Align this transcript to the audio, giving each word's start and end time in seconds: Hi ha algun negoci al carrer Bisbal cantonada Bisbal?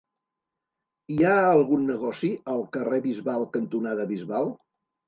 Hi 1.15 1.27
ha 1.27 1.35
algun 1.51 1.85
negoci 1.91 2.33
al 2.57 2.67
carrer 2.79 3.03
Bisbal 3.07 3.51
cantonada 3.59 4.13
Bisbal? 4.17 4.57